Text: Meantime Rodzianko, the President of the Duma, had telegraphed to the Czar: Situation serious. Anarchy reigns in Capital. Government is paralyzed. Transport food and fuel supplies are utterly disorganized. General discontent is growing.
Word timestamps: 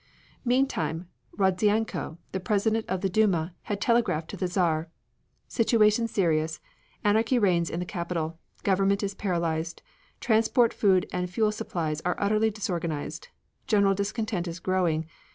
Meantime 0.43 1.07
Rodzianko, 1.37 2.17
the 2.31 2.39
President 2.39 2.87
of 2.89 3.01
the 3.01 3.07
Duma, 3.07 3.53
had 3.61 3.79
telegraphed 3.79 4.31
to 4.31 4.35
the 4.37 4.47
Czar: 4.47 4.89
Situation 5.47 6.07
serious. 6.07 6.59
Anarchy 7.03 7.37
reigns 7.37 7.69
in 7.69 7.85
Capital. 7.85 8.39
Government 8.63 9.03
is 9.03 9.13
paralyzed. 9.13 9.83
Transport 10.19 10.73
food 10.73 11.07
and 11.13 11.29
fuel 11.29 11.51
supplies 11.51 12.01
are 12.01 12.15
utterly 12.17 12.49
disorganized. 12.49 13.27
General 13.67 13.93
discontent 13.93 14.47
is 14.47 14.59
growing. 14.59 15.05